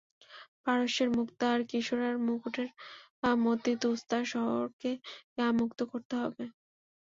[0.63, 2.69] পারস্যের মুক্তা আর কিসরার মুকুটের
[3.39, 4.91] মতি তুসতার শহরকে
[5.59, 6.43] মুক্ত করতে হবে।